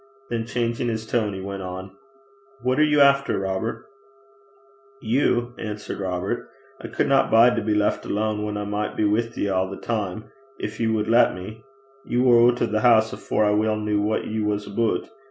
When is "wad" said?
10.87-11.07